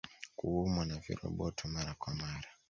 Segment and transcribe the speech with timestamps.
[0.35, 2.47] Kuumwa na viroboto Mara kwa mara